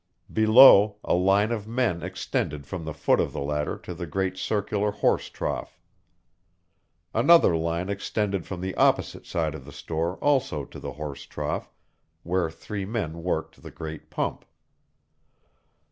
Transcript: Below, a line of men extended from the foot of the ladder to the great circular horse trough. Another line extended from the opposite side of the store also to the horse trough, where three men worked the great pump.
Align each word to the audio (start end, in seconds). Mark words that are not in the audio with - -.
Below, 0.33 0.95
a 1.03 1.13
line 1.13 1.51
of 1.51 1.67
men 1.67 2.01
extended 2.01 2.65
from 2.65 2.85
the 2.85 2.91
foot 2.95 3.19
of 3.19 3.33
the 3.33 3.39
ladder 3.39 3.77
to 3.77 3.93
the 3.93 4.07
great 4.07 4.35
circular 4.35 4.89
horse 4.89 5.29
trough. 5.29 5.79
Another 7.13 7.55
line 7.55 7.87
extended 7.87 8.47
from 8.47 8.61
the 8.61 8.73
opposite 8.77 9.27
side 9.27 9.53
of 9.53 9.63
the 9.63 9.71
store 9.71 10.17
also 10.17 10.65
to 10.65 10.79
the 10.79 10.93
horse 10.93 11.27
trough, 11.27 11.71
where 12.23 12.49
three 12.49 12.83
men 12.83 13.21
worked 13.21 13.61
the 13.61 13.69
great 13.69 14.09
pump. 14.09 14.43